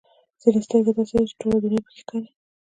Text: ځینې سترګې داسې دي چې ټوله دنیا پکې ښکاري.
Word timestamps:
ځینې 0.41 0.59
سترګې 0.65 0.91
داسې 0.97 1.15
دي 1.19 1.25
چې 1.29 1.35
ټوله 1.39 1.57
دنیا 1.63 1.79
پکې 1.85 1.99
ښکاري. 2.03 2.29